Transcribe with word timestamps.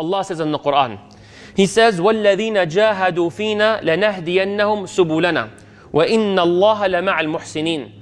Allah 0.00 0.22
says 0.24 0.40
in 0.40 0.52
the 0.52 0.58
Quran, 0.58 0.98
He 1.54 1.64
says, 1.64 2.00
وَالَّذِينَ 2.00 2.68
جَاهَدُوا 2.68 3.30
فِينَا 3.32 3.80
لَنَهْدِيَنَّهُمْ 3.82 4.84
سُبُلَنَا 4.84 5.48
وَإِنَّ 5.90 6.36
اللَّهَ 6.36 6.86
لَمَعَ 6.86 7.20
الْمُحْسِنِينَ 7.20 7.92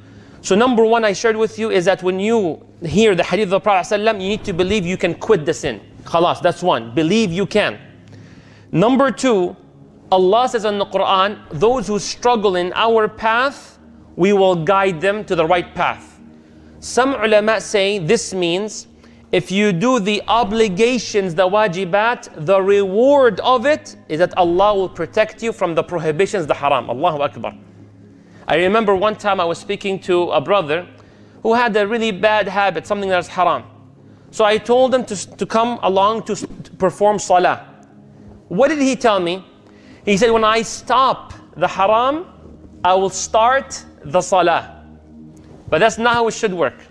So 0.40 0.56
number 0.56 0.84
one 0.84 1.04
I 1.04 1.12
shared 1.12 1.36
with 1.36 1.56
you 1.56 1.70
is 1.70 1.84
that 1.84 2.02
when 2.02 2.18
you 2.18 2.66
hear 2.82 3.14
the 3.14 3.22
hadith 3.22 3.44
of 3.44 3.50
the 3.50 3.60
Prophet 3.60 3.94
ﷺ, 3.94 4.14
you 4.20 4.28
need 4.30 4.42
to 4.44 4.52
believe 4.52 4.84
you 4.84 4.96
can 4.96 5.14
quit 5.14 5.46
the 5.46 5.54
sin. 5.54 5.80
Khalas, 6.02 6.42
that's 6.42 6.64
one. 6.64 6.92
Believe 6.96 7.30
you 7.30 7.46
can. 7.46 7.78
Number 8.72 9.12
two, 9.12 9.54
Allah 10.10 10.48
says 10.48 10.64
in 10.64 10.78
the 10.78 10.86
Quran, 10.86 11.38
those 11.52 11.86
who 11.86 12.00
struggle 12.00 12.56
in 12.56 12.72
our 12.74 13.06
path, 13.06 13.78
we 14.16 14.32
will 14.32 14.64
guide 14.64 15.00
them 15.00 15.24
to 15.26 15.36
the 15.36 15.46
right 15.46 15.72
path. 15.76 16.18
Some 16.80 17.14
ulama 17.14 17.60
say 17.60 18.00
this 18.00 18.34
means 18.34 18.88
if 19.31 19.51
you 19.51 19.71
do 19.71 19.99
the 19.99 20.23
obligations, 20.27 21.35
the 21.35 21.47
wajibat, 21.47 22.45
the 22.45 22.59
reward 22.59 23.39
of 23.41 23.67
it 23.67 23.95
is 24.07 24.19
that 24.19 24.35
Allah 24.37 24.73
will 24.75 24.89
protect 24.89 25.43
you 25.43 25.53
from 25.53 25.75
the 25.75 25.83
prohibitions, 25.83 26.47
the 26.47 26.55
haram. 26.55 26.89
Allahu 26.89 27.21
Akbar. 27.21 27.55
I 28.47 28.55
remember 28.55 28.95
one 28.95 29.15
time 29.15 29.39
I 29.39 29.45
was 29.45 29.59
speaking 29.59 29.99
to 30.01 30.31
a 30.31 30.41
brother 30.41 30.87
who 31.43 31.53
had 31.53 31.77
a 31.77 31.87
really 31.87 32.11
bad 32.11 32.47
habit, 32.47 32.87
something 32.87 33.09
that's 33.09 33.27
haram. 33.27 33.63
So 34.31 34.45
I 34.45 34.57
told 34.57 34.93
him 34.95 35.05
to, 35.05 35.37
to 35.37 35.45
come 35.45 35.79
along 35.83 36.23
to, 36.23 36.35
to 36.35 36.71
perform 36.77 37.19
salah. 37.19 37.67
What 38.47 38.69
did 38.69 38.79
he 38.79 38.95
tell 38.95 39.19
me? 39.19 39.45
He 40.05 40.17
said, 40.17 40.31
when 40.31 40.43
I 40.43 40.63
stop 40.63 41.33
the 41.55 41.67
haram, 41.67 42.25
I 42.83 42.95
will 42.95 43.11
start 43.11 43.85
the 44.03 44.21
salah. 44.21 44.83
But 45.69 45.79
that's 45.79 45.99
not 45.99 46.15
how 46.15 46.27
it 46.27 46.33
should 46.33 46.53
work. 46.53 46.88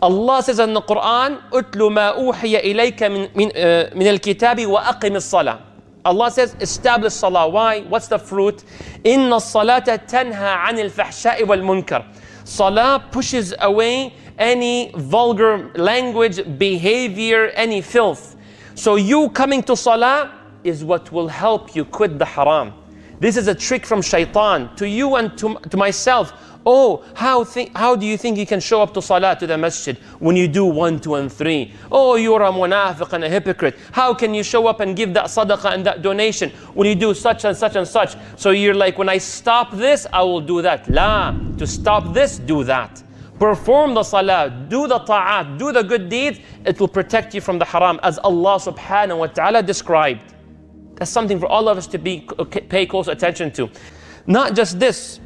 Allah 0.00 0.42
says 0.42 0.58
in 0.60 0.74
the 0.74 0.82
Quran, 0.82 1.42
"Utlu 1.50 1.92
ma 1.92 2.14
uhiya 2.14 2.62
ilayka 2.64 3.10
min 3.10 3.28
min 3.34 3.50
uh, 3.56 3.90
min 3.94 4.06
al-kitabi 4.06 4.66
wa 4.68 4.82
aqim 4.82 5.16
as-salah." 5.16 5.60
Allah 6.04 6.30
says, 6.30 6.54
"Establish 6.60 7.14
salah." 7.14 7.48
Why? 7.48 7.80
What's 7.82 8.08
the 8.08 8.18
fruit? 8.18 8.62
Inna 9.02 9.36
as-salata 9.36 9.98
tanha 10.06 10.66
'anil 10.66 10.90
fahsha'i 10.90 11.46
wal 11.46 11.58
munkar. 11.58 12.04
Salah 12.44 13.04
pushes 13.10 13.52
away 13.60 14.14
any 14.38 14.92
vulgar 14.94 15.70
language, 15.74 16.40
behavior, 16.58 17.48
any 17.54 17.80
filth. 17.80 18.36
So 18.74 18.94
you 18.94 19.28
coming 19.30 19.62
to 19.64 19.76
salah 19.76 20.32
is 20.62 20.84
what 20.84 21.10
will 21.10 21.28
help 21.28 21.74
you 21.74 21.84
quit 21.84 22.18
the 22.18 22.24
haram. 22.24 22.72
This 23.20 23.36
is 23.36 23.48
a 23.48 23.54
trick 23.54 23.84
from 23.84 24.00
shaitan 24.00 24.74
to 24.76 24.88
you 24.88 25.16
and 25.16 25.36
to, 25.38 25.56
to 25.70 25.76
myself. 25.76 26.32
Oh, 26.70 27.02
how, 27.14 27.46
how 27.74 27.96
do 27.96 28.04
you 28.04 28.18
think 28.18 28.36
you 28.36 28.44
can 28.44 28.60
show 28.60 28.82
up 28.82 28.92
to 28.92 29.00
salah 29.00 29.34
to 29.36 29.46
the 29.46 29.56
masjid 29.56 29.96
when 30.18 30.36
you 30.36 30.46
do 30.46 30.66
one, 30.66 31.00
two, 31.00 31.14
and 31.14 31.32
three? 31.32 31.72
Oh, 31.90 32.16
you're 32.16 32.42
a 32.42 32.52
munafiq 32.52 33.10
and 33.14 33.24
a 33.24 33.28
hypocrite. 33.30 33.74
How 33.90 34.12
can 34.12 34.34
you 34.34 34.42
show 34.42 34.66
up 34.66 34.80
and 34.80 34.94
give 34.94 35.14
that 35.14 35.28
sadaqah 35.28 35.72
and 35.72 35.86
that 35.86 36.02
donation 36.02 36.50
when 36.74 36.86
you 36.86 36.94
do 36.94 37.14
such 37.14 37.46
and 37.46 37.56
such 37.56 37.74
and 37.76 37.88
such? 37.88 38.16
So 38.36 38.50
you're 38.50 38.74
like, 38.74 38.98
when 38.98 39.08
I 39.08 39.16
stop 39.16 39.70
this, 39.72 40.06
I 40.12 40.22
will 40.22 40.42
do 40.42 40.60
that. 40.60 40.90
La, 40.90 41.34
to 41.56 41.66
stop 41.66 42.12
this, 42.12 42.38
do 42.38 42.64
that. 42.64 43.02
Perform 43.38 43.94
the 43.94 44.02
salah, 44.02 44.50
do 44.68 44.86
the 44.86 44.98
ta'at, 44.98 45.56
do 45.56 45.72
the 45.72 45.82
good 45.82 46.10
deeds. 46.10 46.38
It 46.66 46.78
will 46.78 46.88
protect 46.88 47.34
you 47.34 47.40
from 47.40 47.58
the 47.58 47.64
haram 47.64 47.98
as 48.02 48.18
Allah 48.18 48.56
subhanahu 48.56 49.20
wa 49.20 49.28
ta'ala 49.28 49.62
described. 49.62 50.34
That's 50.96 51.10
something 51.10 51.40
for 51.40 51.46
all 51.46 51.66
of 51.66 51.78
us 51.78 51.86
to 51.86 51.96
be, 51.96 52.28
pay 52.68 52.84
close 52.84 53.08
attention 53.08 53.52
to. 53.52 53.70
Not 54.26 54.54
just 54.54 54.78
this. 54.78 55.20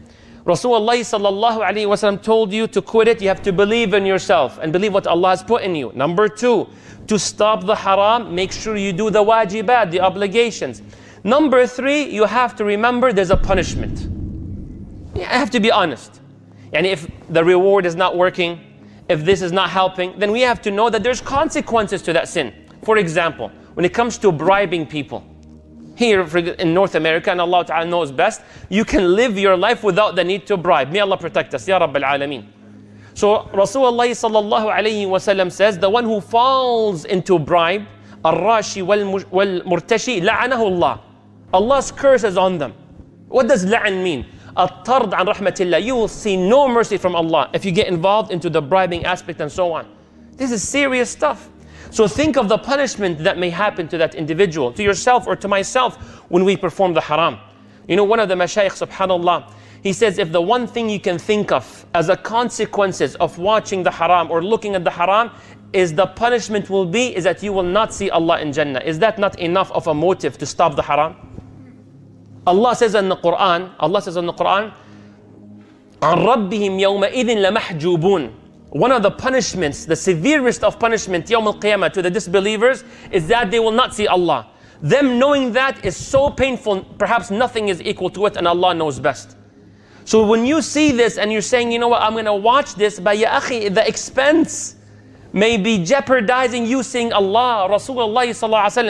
Rasulullah 0.45 0.99
sallallahu 0.99 1.63
alayhi 1.63 1.87
wasallam 1.87 2.21
told 2.21 2.53
you 2.53 2.67
to 2.67 2.83
quit 2.83 3.07
it, 3.07 3.23
you 3.23 3.29
have 3.29 3.43
to 3.43 3.53
believe 3.53 3.95
in 3.95 4.05
yourself 4.05 4.59
and 4.61 4.73
believe 4.73 4.93
what 4.93 5.07
Allah 5.07 5.31
has 5.31 5.43
put 5.43 5.63
in 5.63 5.75
you. 5.77 5.93
Number 5.95 6.29
two, 6.29 6.69
to 7.07 7.19
stop 7.19 7.65
the 7.65 7.77
haram, 7.77 8.35
make 8.35 8.51
sure 8.51 8.77
you 8.77 8.93
do 8.93 9.09
the 9.11 9.23
wajibat, 9.23 9.93
the 9.93 10.01
obligations. 10.01 10.83
Number 11.23 11.67
three, 11.67 12.11
you 12.11 12.25
have 12.25 12.57
to 12.57 12.65
remember 12.65 13.13
there's 13.13 13.31
a 13.31 13.37
punishment. 13.37 14.09
I 15.17 15.39
have 15.39 15.51
to 15.51 15.61
be 15.61 15.71
honest. 15.71 16.21
And 16.73 16.87
if 16.87 17.07
the 17.29 17.45
reward 17.45 17.87
is 17.87 17.95
not 17.95 18.17
working, 18.17 18.61
if 19.09 19.25
this 19.25 19.43
is 19.43 19.53
not 19.53 19.71
helping, 19.71 20.19
then 20.19 20.33
we 20.33 20.41
have 20.41 20.61
to 20.63 20.71
know 20.73 20.91
that 20.91 21.05
there's 21.05 21.21
consequences 21.21 22.03
to 22.03 22.13
that 22.15 22.29
sin. 22.29 22.53
For 22.83 22.99
example, 22.99 23.53
when 23.75 23.85
it 23.85 23.95
comes 23.95 24.19
to 24.19 24.33
bribing 24.33 24.87
people, 24.87 25.25
here 25.96 26.22
in 26.38 26.74
North 26.74 26.96
America, 26.96 27.32
and 27.32 27.42
Allah 27.42 27.66
Ta'ala 27.66 27.86
knows 27.86 28.12
best, 28.12 28.42
you 28.70 28.86
can 28.86 29.16
live 29.16 29.38
your 29.38 29.58
life 29.58 29.84
without 29.84 30.16
the 30.16 30.24
need 30.24 30.46
to 30.48 30.56
bribe. 30.56 30.92
May 30.92 31.00
Allah 31.00 31.18
protect 31.18 31.56
us, 31.56 31.68
Ya 31.68 31.80
Rabbil 31.80 32.04
Alameen. 32.04 32.46
So 33.16 33.50
Rasulullah 33.52 34.08
sallallahu 34.12 34.72
alayhi 34.72 35.08
wasallam 35.08 35.52
says, 35.52 35.80
the 35.80 35.90
one 35.90 36.04
who 36.06 36.22
falls 36.22 37.06
into 37.06 37.40
bribe, 37.40 37.86
الراشي 38.24 38.84
والمرتشي 38.84 40.22
لعنه 40.22 40.60
Allah. 40.60 41.02
Allah's 41.54 41.92
curse 41.92 42.24
is 42.24 42.38
on 42.38 42.58
them. 42.58 42.74
What 43.28 43.48
does 43.48 43.66
la'an 43.66 44.04
mean? 44.04 44.26
الطرد 44.56 45.14
عن 45.14 45.28
رحمة 45.28 45.56
الله. 45.62 45.84
You 45.84 45.96
will 45.96 46.08
see 46.08 46.36
no 46.36 46.68
mercy 46.68 46.98
from 46.98 47.16
Allah 47.16 47.50
if 47.54 47.66
you 47.66 47.72
get 47.72 47.88
involved 47.88 48.32
into 48.32 48.50
the 48.50 48.62
bribing 48.62 49.06
aspect 49.06 49.40
and 49.42 49.52
so 49.52 49.72
on. 49.72 49.88
This 50.36 50.52
is 50.52 50.68
serious 50.68 51.10
stuff. 51.10 51.50
So 51.92 52.08
think 52.08 52.38
of 52.38 52.50
the 52.50 52.58
punishment 52.58 53.20
that 53.20 53.38
may 53.38 53.50
happen 53.50 53.88
to 53.90 53.98
that 53.98 54.16
individual, 54.16 54.72
to 54.74 54.84
yourself 54.84 55.28
or 55.28 55.36
to 55.36 55.48
myself 55.48 55.96
when 56.30 56.44
we 56.44 56.58
perform 56.58 56.94
the 56.94 57.02
haram. 57.02 57.40
You 57.88 57.96
know, 57.96 58.04
one 58.04 58.20
of 58.20 58.28
the 58.28 58.36
mashayikh, 58.36 58.86
subhanAllah, 58.88 59.52
he 59.84 59.94
says, 59.94 60.18
if 60.18 60.32
the 60.32 60.42
one 60.42 60.68
thing 60.68 60.90
you 60.90 61.00
can 61.00 61.18
think 61.18 61.52
of 61.52 61.86
as 61.94 62.10
a 62.10 62.18
consequences 62.18 63.16
of 63.16 63.38
watching 63.38 63.84
the 63.84 63.92
haram 63.92 64.30
or 64.30 64.44
looking 64.44 64.76
at 64.76 64.84
the 64.84 64.92
haram 64.92 65.32
is 65.74 65.94
the 65.94 66.08
punishment 66.08 66.70
will 66.70 66.86
be 66.86 67.16
is 67.16 67.24
that 67.24 67.44
you 67.44 67.54
will 67.54 67.64
not 67.64 67.94
see 67.94 68.10
Allah 68.10 68.40
in 68.40 68.52
Jannah. 68.52 68.80
Is 68.80 69.00
that 69.00 69.20
not 69.20 69.40
enough 69.40 69.72
of 69.72 69.88
a 69.88 69.94
motive 69.94 70.38
to 70.40 70.46
stop 70.46 70.76
the 70.76 70.82
haram? 70.82 71.16
Allah 72.46 72.76
says 72.76 72.96
in 72.96 73.10
the 73.10 73.18
Quran, 73.18 73.74
Allah 73.80 74.02
says 74.02 74.18
in 74.18 74.26
the 74.26 74.34
Quran, 74.34 74.74
عن 76.02 76.18
ربهم 76.26 76.80
يومئذ 76.80 77.34
لمحجوبون 77.34 78.32
one 78.73 78.91
of 78.91 79.03
the 79.03 79.11
punishments, 79.11 79.85
the 79.85 79.95
severest 79.95 80.65
of 80.65 80.79
punishment, 80.79 81.27
Yawm 81.27 81.45
al-Qiyamah, 81.45 81.93
to 81.93 82.01
the 82.01 82.11
disbelievers 82.11 82.85
is 83.11 83.29
that 83.29 83.51
they 83.51 83.61
will 83.61 83.71
not 83.71 83.95
see 83.95 84.07
Allah. 84.07 84.49
Them 84.81 85.19
knowing 85.19 85.53
that 85.53 85.85
is 85.85 85.95
so 85.95 86.31
painful, 86.31 86.83
perhaps 86.99 87.31
nothing 87.31 87.69
is 87.69 87.83
equal 87.83 88.09
to 88.11 88.25
it 88.27 88.37
and 88.37 88.49
Allah 88.49 88.73
knows 88.75 88.99
best. 88.99 89.37
So 90.07 90.27
when 90.27 90.47
you 90.47 90.63
see 90.63 90.91
this 90.91 91.19
and 91.19 91.31
you're 91.31 91.43
saying, 91.43 91.71
you 91.71 91.79
know 91.79 91.89
what, 91.89 92.01
I'm 92.01 92.13
going 92.15 92.25
to 92.25 92.35
watch 92.35 92.75
this, 92.75 92.99
but 92.99 93.19
ya 93.19 93.41
akhi, 93.41 93.73
the 93.73 93.87
expense 93.87 94.77
may 95.35 95.59
be 95.59 95.85
jeopardizing 95.85 96.67
you 96.67 96.83
seeing 96.83 97.13
Allah, 97.13 97.69
Rasulullah. 97.71 98.27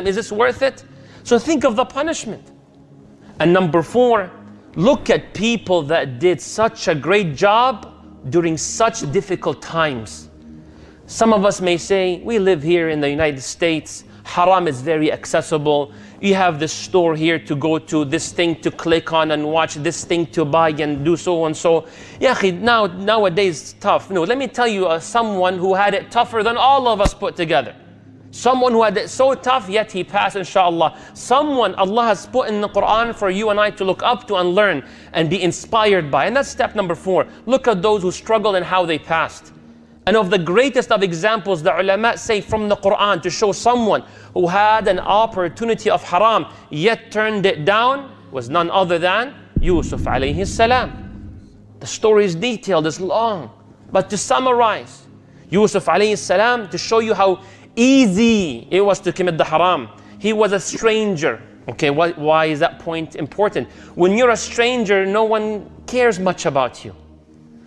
Is 0.06 0.14
this 0.16 0.32
worth 0.32 0.62
it? 0.62 0.84
So 1.24 1.38
think 1.40 1.64
of 1.64 1.74
the 1.74 1.84
punishment. 1.84 2.52
And 3.40 3.52
number 3.52 3.82
four, 3.82 4.30
look 4.76 5.10
at 5.10 5.34
people 5.34 5.82
that 5.82 6.20
did 6.20 6.40
such 6.40 6.86
a 6.86 6.94
great 6.94 7.34
job 7.34 7.91
during 8.30 8.56
such 8.56 9.10
difficult 9.12 9.60
times. 9.62 10.28
Some 11.06 11.32
of 11.32 11.44
us 11.44 11.60
may 11.60 11.76
say, 11.76 12.20
we 12.22 12.38
live 12.38 12.62
here 12.62 12.88
in 12.88 13.00
the 13.00 13.10
United 13.10 13.42
States, 13.42 14.04
haram 14.24 14.68
is 14.68 14.80
very 14.80 15.12
accessible. 15.12 15.92
You 16.20 16.34
have 16.34 16.60
this 16.60 16.72
store 16.72 17.16
here 17.16 17.38
to 17.40 17.56
go 17.56 17.78
to, 17.78 18.04
this 18.04 18.32
thing 18.32 18.60
to 18.62 18.70
click 18.70 19.12
on 19.12 19.32
and 19.32 19.44
watch, 19.44 19.74
this 19.74 20.04
thing 20.04 20.26
to 20.28 20.44
buy 20.44 20.70
and 20.70 21.04
do 21.04 21.16
so 21.16 21.44
and 21.46 21.56
so. 21.56 21.86
Yeah, 22.20 22.38
now, 22.52 22.86
nowadays 22.86 23.60
it's 23.60 23.72
tough. 23.74 24.10
No, 24.10 24.22
let 24.22 24.38
me 24.38 24.46
tell 24.46 24.68
you 24.68 24.86
uh, 24.86 25.00
someone 25.00 25.58
who 25.58 25.74
had 25.74 25.94
it 25.94 26.10
tougher 26.10 26.42
than 26.42 26.56
all 26.56 26.86
of 26.88 27.00
us 27.00 27.12
put 27.12 27.36
together. 27.36 27.74
Someone 28.32 28.72
who 28.72 28.82
had 28.82 28.96
it 28.96 29.10
so 29.10 29.34
tough, 29.34 29.68
yet 29.68 29.92
he 29.92 30.02
passed, 30.02 30.36
inshallah. 30.36 30.98
Someone 31.12 31.74
Allah 31.74 32.06
has 32.06 32.26
put 32.26 32.48
in 32.48 32.62
the 32.62 32.68
Quran 32.68 33.14
for 33.14 33.28
you 33.28 33.50
and 33.50 33.60
I 33.60 33.70
to 33.72 33.84
look 33.84 34.02
up 34.02 34.26
to 34.28 34.36
and 34.36 34.54
learn 34.54 34.82
and 35.12 35.28
be 35.28 35.42
inspired 35.42 36.10
by. 36.10 36.24
And 36.24 36.34
that's 36.34 36.48
step 36.48 36.74
number 36.74 36.94
four. 36.94 37.26
Look 37.44 37.68
at 37.68 37.82
those 37.82 38.00
who 38.00 38.10
struggled 38.10 38.56
and 38.56 38.64
how 38.64 38.86
they 38.86 38.98
passed. 38.98 39.52
And 40.06 40.16
of 40.16 40.30
the 40.30 40.38
greatest 40.38 40.90
of 40.90 41.02
examples, 41.02 41.62
the 41.62 41.78
ulama 41.78 42.16
say 42.16 42.40
from 42.40 42.70
the 42.70 42.76
Quran 42.76 43.20
to 43.20 43.28
show 43.28 43.52
someone 43.52 44.02
who 44.32 44.48
had 44.48 44.88
an 44.88 44.98
opportunity 44.98 45.90
of 45.90 46.02
haram 46.02 46.46
yet 46.70 47.12
turned 47.12 47.44
it 47.44 47.66
down 47.66 48.16
was 48.32 48.48
none 48.48 48.70
other 48.70 48.98
than 48.98 49.34
Yusuf 49.60 50.00
alayhi 50.00 50.46
salam. 50.46 50.90
The 51.80 51.86
story 51.86 52.24
is 52.24 52.34
detailed, 52.34 52.86
it's 52.86 52.98
long. 52.98 53.50
But 53.92 54.08
to 54.08 54.16
summarize, 54.16 55.06
Yusuf 55.50 55.84
alayhi 55.84 56.16
salam 56.16 56.70
to 56.70 56.78
show 56.78 57.00
you 57.00 57.12
how 57.12 57.42
easy 57.76 58.68
it 58.70 58.80
was 58.80 59.00
to 59.00 59.12
commit 59.12 59.38
the 59.38 59.44
haram. 59.44 59.88
He 60.18 60.32
was 60.32 60.52
a 60.52 60.60
stranger. 60.60 61.42
Okay, 61.68 61.90
why, 61.90 62.10
why 62.12 62.46
is 62.46 62.58
that 62.58 62.78
point 62.80 63.16
important? 63.16 63.68
When 63.94 64.16
you're 64.16 64.30
a 64.30 64.36
stranger, 64.36 65.06
no 65.06 65.24
one 65.24 65.70
cares 65.86 66.18
much 66.18 66.46
about 66.46 66.84
you. 66.84 66.94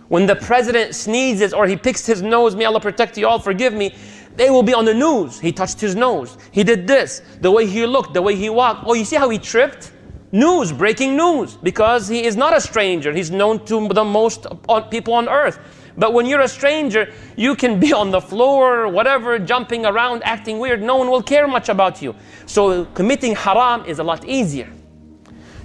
When 0.08 0.26
the 0.26 0.36
president 0.36 0.94
sneezes 0.94 1.52
or 1.52 1.66
he 1.66 1.76
picks 1.76 2.06
his 2.06 2.22
nose, 2.22 2.54
may 2.54 2.64
Allah 2.64 2.80
protect 2.80 3.18
you 3.18 3.26
all, 3.26 3.38
forgive 3.38 3.72
me, 3.72 3.94
they 4.36 4.50
will 4.50 4.62
be 4.62 4.74
on 4.74 4.84
the 4.84 4.94
news. 4.94 5.40
He 5.40 5.50
touched 5.50 5.80
his 5.80 5.96
nose. 5.96 6.36
He 6.52 6.62
did 6.62 6.86
this. 6.86 7.22
The 7.40 7.50
way 7.50 7.66
he 7.66 7.86
looked, 7.86 8.12
the 8.12 8.22
way 8.22 8.36
he 8.36 8.50
walked. 8.50 8.84
Oh, 8.86 8.92
you 8.94 9.04
see 9.04 9.16
how 9.16 9.30
he 9.30 9.38
tripped? 9.38 9.92
News, 10.30 10.72
breaking 10.72 11.16
news. 11.16 11.56
Because 11.56 12.06
he 12.06 12.24
is 12.24 12.36
not 12.36 12.54
a 12.54 12.60
stranger. 12.60 13.12
He's 13.12 13.30
known 13.30 13.64
to 13.64 13.88
the 13.88 14.04
most 14.04 14.46
people 14.90 15.14
on 15.14 15.28
earth. 15.28 15.58
But 15.98 16.12
when 16.12 16.26
you're 16.26 16.42
a 16.42 16.48
stranger, 16.48 17.12
you 17.36 17.56
can 17.56 17.80
be 17.80 17.92
on 17.92 18.10
the 18.10 18.20
floor, 18.20 18.88
whatever, 18.88 19.38
jumping 19.38 19.86
around, 19.86 20.22
acting 20.24 20.58
weird. 20.58 20.82
No 20.82 20.96
one 20.96 21.10
will 21.10 21.22
care 21.22 21.48
much 21.48 21.68
about 21.68 22.02
you. 22.02 22.14
So 22.44 22.84
committing 22.86 23.34
haram 23.34 23.84
is 23.86 23.98
a 23.98 24.04
lot 24.04 24.24
easier. 24.24 24.70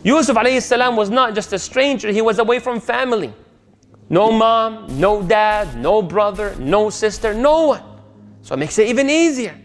Yusuf 0.03 0.37
salam 0.63 0.95
was 0.95 1.09
not 1.09 1.35
just 1.35 1.53
a 1.53 1.59
stranger, 1.59 2.11
he 2.11 2.21
was 2.21 2.39
away 2.39 2.59
from 2.59 2.79
family. 2.79 3.33
No 4.09 4.31
mom, 4.31 4.99
no 4.99 5.21
dad, 5.21 5.77
no 5.77 6.01
brother, 6.01 6.55
no 6.59 6.89
sister, 6.89 7.33
no 7.33 7.67
one. 7.67 7.83
So 8.41 8.55
it 8.55 8.57
makes 8.57 8.77
it 8.79 8.87
even 8.87 9.09
easier. 9.09 9.55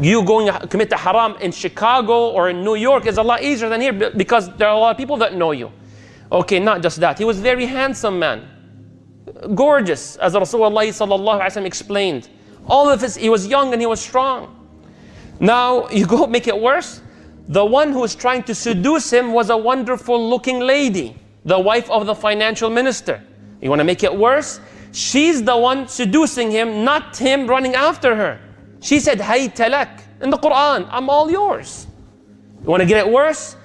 You 0.00 0.24
going 0.24 0.52
to 0.52 0.66
commit 0.66 0.92
a 0.92 0.96
haram 0.96 1.36
in 1.40 1.52
Chicago 1.52 2.30
or 2.30 2.48
in 2.48 2.64
New 2.64 2.74
York 2.74 3.06
is 3.06 3.18
a 3.18 3.22
lot 3.22 3.42
easier 3.42 3.68
than 3.68 3.80
here 3.80 3.92
because 3.92 4.54
there 4.56 4.68
are 4.68 4.76
a 4.76 4.78
lot 4.78 4.90
of 4.92 4.96
people 4.96 5.16
that 5.18 5.34
know 5.34 5.52
you. 5.52 5.72
Okay, 6.30 6.58
not 6.58 6.82
just 6.82 7.00
that. 7.00 7.18
He 7.18 7.24
was 7.24 7.38
very 7.38 7.66
handsome 7.66 8.18
man 8.18 8.48
Gorgeous, 9.53 10.15
as 10.17 10.33
Rasulullah 10.33 10.87
sallallahu 10.87 11.65
explained. 11.65 12.29
All 12.67 12.89
of 12.89 13.01
his, 13.01 13.15
he 13.15 13.29
was 13.29 13.47
young 13.47 13.73
and 13.73 13.81
he 13.81 13.85
was 13.85 14.01
strong. 14.01 14.55
Now 15.39 15.87
you 15.89 16.05
go 16.05 16.27
make 16.27 16.47
it 16.47 16.57
worse. 16.59 17.01
The 17.47 17.63
one 17.63 17.91
who 17.91 17.99
was 17.99 18.15
trying 18.15 18.43
to 18.43 18.55
seduce 18.55 19.11
him 19.11 19.33
was 19.33 19.49
a 19.49 19.57
wonderful 19.57 20.29
looking 20.29 20.59
lady, 20.59 21.15
the 21.45 21.59
wife 21.59 21.89
of 21.89 22.05
the 22.05 22.13
financial 22.13 22.69
minister. 22.69 23.23
You 23.61 23.69
want 23.69 23.79
to 23.79 23.85
make 23.85 24.03
it 24.03 24.15
worse? 24.15 24.59
She's 24.91 25.43
the 25.43 25.57
one 25.57 25.87
seducing 25.87 26.51
him, 26.51 26.83
not 26.83 27.17
him 27.17 27.47
running 27.47 27.75
after 27.75 28.15
her. 28.15 28.39
She 28.81 28.99
said, 28.99 29.19
Hay 29.21 29.49
talak 29.49 30.01
in 30.21 30.29
the 30.29 30.37
Quran, 30.37 30.87
I'm 30.91 31.09
all 31.09 31.31
yours. 31.31 31.87
You 32.61 32.69
want 32.69 32.81
to 32.81 32.87
get 32.87 33.05
it 33.05 33.11
worse? 33.11 33.55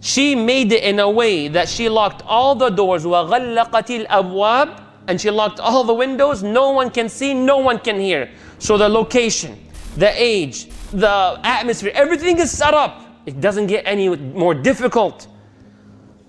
She 0.00 0.34
made 0.34 0.70
it 0.72 0.84
in 0.84 0.98
a 0.98 1.08
way 1.08 1.48
that 1.48 1.68
she 1.68 1.88
locked 1.88 2.22
all 2.26 2.54
the 2.54 2.68
doors, 2.68 3.04
وَغَلَّقَتِ 3.04 4.06
الْأَبْوَابِ 4.06 4.84
and 5.09 5.19
she 5.19 5.31
locked 5.31 5.59
all 5.59 5.83
the 5.83 5.93
windows. 5.93 6.43
No 6.43 6.69
one 6.69 6.91
can 6.91 7.09
see, 7.09 7.33
no 7.33 7.57
one 7.57 7.79
can 7.79 7.99
hear. 7.99 8.29
So 8.59 8.77
the 8.77 8.87
location, 8.87 9.57
the 9.97 10.11
age, 10.15 10.69
the 10.91 11.39
atmosphere, 11.43 11.91
everything 11.95 12.37
is 12.37 12.51
set 12.55 12.75
up. 12.75 13.01
It 13.25 13.41
doesn't 13.41 13.67
get 13.67 13.85
any 13.87 14.07
more 14.15 14.53
difficult. 14.53 15.27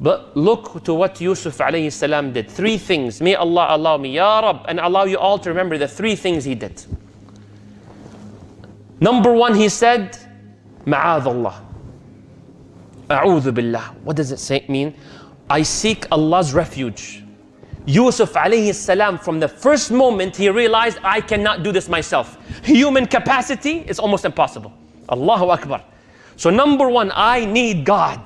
But 0.01 0.35
look 0.35 0.83
to 0.85 0.95
what 0.95 1.21
Yusuf 1.21 1.59
alayhi 1.59 1.93
salam 1.93 2.33
did. 2.33 2.51
Three 2.51 2.79
things. 2.79 3.21
May 3.21 3.35
Allah 3.35 3.67
allow 3.71 3.99
me, 3.99 4.15
Ya 4.15 4.41
Rab, 4.41 4.65
and 4.67 4.81
allow 4.81 5.05
you 5.05 5.19
all 5.19 5.39
to 5.39 5.51
remember 5.51 5.77
the 5.77 5.87
three 5.87 6.17
things 6.17 6.45
he 6.45 6.55
did. 6.55 6.83
Number 8.99 9.31
one, 9.33 9.55
he 9.55 9.69
said, 9.69 10.17
Ma'adh 10.87 11.27
Allah. 11.27 11.63
A'udhu 13.11 13.53
billah. 13.53 13.95
What 14.05 14.17
does 14.17 14.33
it 14.33 14.39
say, 14.39 14.65
mean? 14.69 14.95
I 15.51 15.63
seek 15.63 16.07
Allah's 16.11 16.55
refuge. 16.55 17.25
Yusuf 17.87 18.33
alayhi 18.35 18.75
salam, 18.75 19.19
from 19.19 19.41
the 19.41 19.49
first 19.49 19.91
moment 19.91 20.37
he 20.37 20.49
realized, 20.49 20.99
I 21.03 21.21
cannot 21.21 21.63
do 21.63 21.73
this 21.73 21.89
myself. 21.89 22.37
Human 22.65 23.07
capacity 23.07 23.79
is 23.87 23.99
almost 23.99 24.25
impossible. 24.25 24.73
Allahu 25.09 25.51
Akbar. 25.51 25.83
So 26.37 26.51
number 26.51 26.89
one, 26.89 27.11
I 27.15 27.45
need 27.45 27.85
God. 27.85 28.21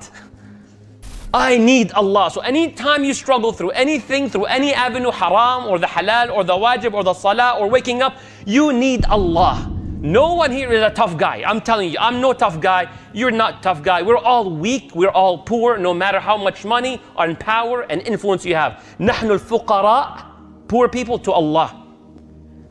I 1.33 1.57
need 1.57 1.91
Allah. 1.91 2.31
So 2.31 2.39
anytime 2.41 3.03
you 3.03 3.13
struggle 3.13 3.51
through 3.51 3.71
anything, 3.71 4.29
through 4.29 4.45
any 4.45 4.73
avenue, 4.73 5.11
haram 5.11 5.65
or 5.65 5.77
the 5.79 5.87
halal 5.87 6.31
or 6.33 6.45
the 6.45 6.53
wajib 6.53 6.93
or 6.93 7.03
the 7.03 7.13
salah 7.13 7.57
or 7.59 7.69
waking 7.69 8.01
up, 8.01 8.17
you 8.45 8.71
need 8.71 9.03
Allah. 9.05 9.74
No 10.01 10.35
one 10.35 10.51
here 10.51 10.71
is 10.71 10.81
a 10.81 10.89
tough 10.89 11.17
guy. 11.17 11.43
I'm 11.45 11.61
telling 11.61 11.89
you, 11.89 11.97
I'm 11.99 12.21
no 12.21 12.33
tough 12.33 12.59
guy. 12.59 12.89
You're 13.13 13.31
not 13.31 13.63
tough 13.63 13.81
guy. 13.81 14.01
We're 14.01 14.17
all 14.17 14.49
weak. 14.51 14.93
We're 14.93 15.09
all 15.09 15.39
poor, 15.39 15.77
no 15.77 15.93
matter 15.93 16.19
how 16.19 16.37
much 16.37 16.65
money 16.65 17.01
and 17.17 17.39
power 17.39 17.81
and 17.81 18.01
influence 18.01 18.45
you 18.45 18.55
have. 18.55 18.83
نحن 18.99 19.39
الفقراء, 19.39 20.67
poor 20.67 20.89
people 20.89 21.17
to 21.19 21.31
Allah. 21.31 21.83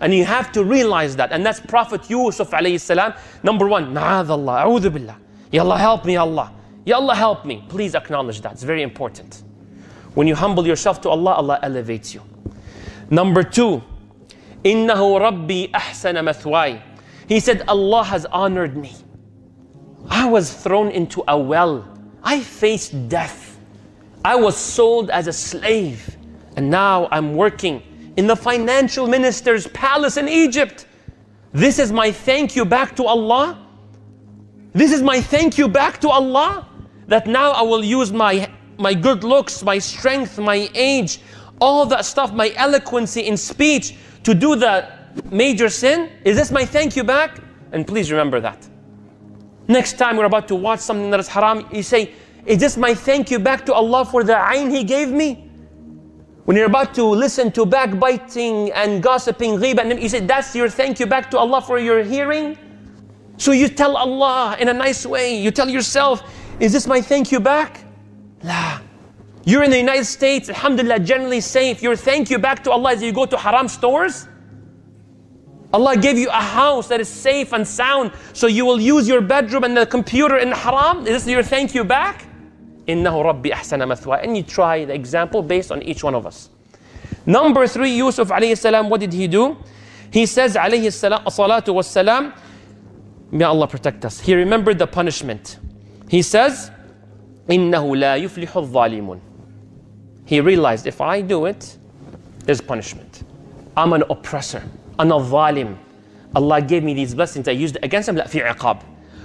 And 0.01 0.15
you 0.15 0.25
have 0.25 0.53
to 0.53 0.65
realize 0.65 1.17
that. 1.17 1.33
And 1.33 1.45
that's 1.45 1.61
Prophet 1.61 2.09
Yusuf 2.11 2.51
alayhi 2.51 2.79
salam. 2.79 3.15
Number 3.43 3.67
one, 3.67 3.95
Ma'adh 3.95 4.29
Allah, 4.29 4.65
A'udhu 4.67 4.93
Billah. 4.93 5.17
Ya 5.51 5.63
Allah, 5.63 5.79
help 5.79 6.05
me, 6.05 6.17
Allah. 6.17 6.53
Ya 6.85 6.97
Allah, 6.97 7.15
help 7.15 7.45
me. 7.45 7.65
Please 7.69 7.95
acknowledge 7.95 8.43
that. 8.43 8.53
It's 8.53 8.63
very 8.63 8.83
important. 8.83 9.43
When 10.15 10.27
you 10.27 10.35
humble 10.35 10.67
yourself 10.67 11.01
to 11.03 11.09
Allah, 11.09 11.33
Allah 11.33 11.59
elevates 11.63 12.15
you. 12.15 12.23
Number 13.11 13.43
two, 13.43 13.83
إِنَّهُ 14.65 14.89
رَبِّي 14.97 15.71
أَحْسَنَ 15.71 16.19
مَثْوَايَ 16.23 16.94
he 17.29 17.41
said, 17.41 17.63
Allah 17.69 18.05
has 18.05 18.27
honored 18.27 18.77
me. 18.77 18.93
I 20.09 20.29
was 20.29 20.53
thrown 20.53 20.91
into 20.91 21.25
a 21.29 21.39
well. 21.39 21.89
I 22.23 22.41
faced 22.41 23.09
death. 23.09 23.59
I 24.25 24.37
was 24.37 24.57
sold 24.57 25.11
as 25.11 25.27
a 25.27 25.33
slave. 25.33 26.17
And 26.57 26.71
now 26.71 27.09
I'm 27.11 27.35
working 27.35 27.83
in 28.17 28.27
the 28.27 28.37
financial 28.37 29.07
minister's 29.07 29.67
palace 29.69 30.17
in 30.17 30.29
Egypt. 30.29 30.87
This 31.53 31.79
is 31.79 31.93
my 31.93 32.13
thank 32.13 32.57
you 32.57 32.65
back 32.65 32.97
to 32.97 33.05
Allah. 33.05 33.59
This 34.73 34.93
is 34.93 35.03
my 35.03 35.21
thank 35.21 35.57
you 35.59 35.69
back 35.69 36.01
to 36.01 36.09
Allah. 36.09 36.69
That 37.09 37.27
now 37.27 37.53
I 37.53 37.63
will 37.63 37.85
use 37.85 38.13
my, 38.13 38.51
my 38.79 38.95
good 38.95 39.25
looks, 39.25 39.63
my 39.63 39.79
strength, 39.79 40.39
my 40.39 40.69
age, 40.75 41.21
all 41.61 41.87
that 41.87 42.05
stuff, 42.05 42.33
my 42.33 42.53
eloquency 42.57 43.23
in 43.23 43.37
speech 43.37 43.97
to 44.25 44.35
do 44.35 44.57
the 44.57 44.89
major 45.31 45.69
sin? 45.69 46.11
Is 46.25 46.37
this 46.37 46.51
my 46.51 46.65
thank 46.65 46.97
you 46.97 47.05
back? 47.05 47.41
And 47.73 47.87
please 47.87 48.11
remember 48.11 48.41
that. 48.41 48.67
Next 49.69 49.95
time 49.95 50.17
we're 50.17 50.27
about 50.27 50.49
to 50.49 50.55
watch 50.55 50.81
something 50.81 51.11
that 51.11 51.21
is 51.21 51.29
haram, 51.29 51.67
you 51.73 51.83
say, 51.83 52.13
Is 52.47 52.59
this 52.59 52.77
my 52.77 52.95
thank 52.95 53.31
you 53.31 53.39
back 53.39 53.65
to 53.67 53.73
Allah 53.73 54.05
for 54.05 54.23
the 54.23 54.35
ayn 54.35 54.71
He 54.71 54.85
gave 54.85 55.11
me? 55.11 55.51
When 56.45 56.57
you're 56.57 56.67
about 56.67 56.95
to 56.97 57.05
listen 57.05 57.51
to 57.53 57.65
backbiting 57.65 58.71
and 58.73 59.03
gossiping, 59.03 59.57
ghibah, 59.59 60.01
you 60.01 60.09
say, 60.09 60.21
That's 60.21 60.55
your 60.55 60.69
thank 60.69 61.01
you 61.01 61.07
back 61.07 61.31
to 61.31 61.39
Allah 61.39 61.63
for 61.63 61.79
your 61.79 62.03
hearing? 62.03 62.59
So 63.39 63.53
you 63.53 63.69
tell 63.69 63.97
Allah 63.97 64.57
in 64.61 64.69
a 64.69 64.75
nice 64.75 65.07
way, 65.07 65.37
you 65.41 65.51
tell 65.51 65.69
yourself, 65.69 66.23
Is 66.61 66.73
this 66.73 66.87
my 66.87 67.01
thank 67.01 67.33
you 67.33 67.41
back? 67.41 67.85
La. 68.43 68.81
You're 69.47 69.63
in 69.63 69.71
the 69.71 69.79
United 69.79 70.07
States, 70.07 70.49
alhamdulillah, 70.49 71.01
generally 71.01 71.41
safe. 71.41 71.83
Your 71.83 71.97
thank 71.97 72.31
you 72.31 72.39
back 72.39 72.65
to 72.65 72.71
Allah 72.71 72.93
is 72.93 73.03
you 73.03 73.13
go 73.13 73.27
to 73.27 73.37
haram 73.37 73.69
stores? 73.69 74.29
Allah 75.74 75.96
gave 75.98 76.18
you 76.18 76.30
a 76.30 76.42
house 76.42 76.88
that 76.88 77.00
is 77.00 77.08
safe 77.08 77.54
and 77.54 77.68
sound, 77.68 78.12
so 78.34 78.48
you 78.48 78.66
will 78.66 78.80
use 78.82 79.08
your 79.08 79.22
bedroom 79.22 79.64
and 79.64 79.78
the 79.78 79.86
computer 79.86 80.38
in 80.38 80.52
haram. 80.52 81.06
Is 81.06 81.24
this 81.24 81.28
your 81.28 81.44
thank 81.44 81.76
you 81.76 81.84
back? 81.84 82.26
إِنَّهُ 82.88 83.04
رَبِّي 83.04 83.52
أَحْسَنَ 83.52 83.84
مَثْوَى 83.86 84.24
And 84.24 84.36
you 84.36 84.42
try 84.42 84.84
the 84.84 84.96
example 84.96 85.44
based 85.44 85.72
on 85.72 85.84
each 85.84 86.04
one 86.04 86.16
of 86.16 86.26
us. 86.26 86.50
Number 87.28 87.68
three, 87.68 87.92
Yusuf 87.92 88.30
alayhi 88.30 88.58
salam, 88.58 88.90
what 88.90 89.00
did 89.00 89.14
he 89.14 89.28
do? 89.28 89.58
He 90.12 90.26
says 90.26 90.56
alayhi 90.56 90.88
salatu 90.88 91.72
was 91.72 91.86
salam, 91.86 92.34
may 93.30 93.46
Allah 93.46 93.68
protect 93.68 94.06
us. 94.06 94.20
He 94.20 94.34
remembered 94.34 94.80
the 94.80 94.88
punishment. 94.88 95.60
He 96.10 96.24
says, 96.24 96.72
إِنَّهُ 97.48 97.72
لَا 97.72 98.20
يُفْلِحُ 98.20 98.48
الظَّالِمُونَ 98.48 99.20
He 100.26 100.42
realized, 100.42 100.88
if 100.88 101.00
I 101.00 101.22
do 101.22 101.46
it, 101.46 101.78
there's 102.46 102.62
punishment. 102.62 103.24
I'm 103.78 103.94
an 103.94 104.04
oppressor. 104.10 104.64
I'm 104.99 105.13
a. 105.13 105.79
Allah 106.35 106.61
gave 106.61 106.83
me 106.83 106.95
these 106.95 107.15
blessings. 107.15 107.49
I 107.49 107.53
used 107.53 107.77
it 107.77 107.85
against 107.85 108.09
him. 108.09 108.17
Fi 108.17 108.41
iqab. 108.41 108.83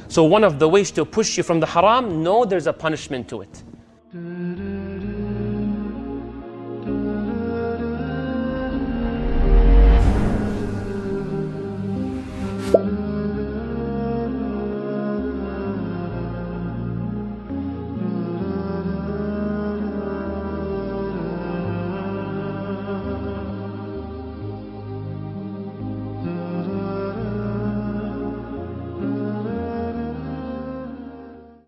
So 0.07 0.23
one 0.23 0.43
of 0.43 0.59
the 0.59 0.67
ways 0.67 0.91
to 0.91 1.05
push 1.05 1.37
you 1.37 1.43
from 1.43 1.59
the 1.59 1.67
haram, 1.67 2.23
no, 2.23 2.45
there's 2.45 2.67
a 2.67 2.73
punishment 2.73 3.27
to 3.29 3.41
it. 3.41 3.63